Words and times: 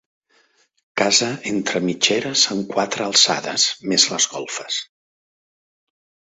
Casa 1.01 1.27
entre 1.51 1.81
mitgeres 1.89 2.47
amb 2.57 2.73
quatre 2.73 3.07
alçades 3.11 3.69
més 3.93 4.09
les 4.15 4.29
golfes. 4.35 4.83